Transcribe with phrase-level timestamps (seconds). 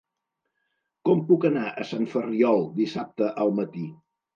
[1.09, 3.91] Com puc anar a Sant Ferriol dissabte al matí?